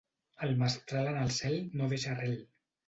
El 0.47 0.55
mestral 0.61 1.11
en 1.11 1.21
el 1.27 1.31
cel 1.39 1.61
no 1.79 1.95
deixa 1.95 2.13
arrel. 2.17 2.37